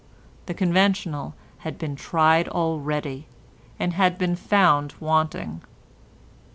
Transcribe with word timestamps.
The 0.47 0.55
conventional 0.55 1.35
had 1.59 1.77
been 1.77 1.95
tried 1.95 2.47
already 2.47 3.27
and 3.79 3.93
had 3.93 4.17
been 4.17 4.35
found 4.35 4.95
wanting. 4.99 5.61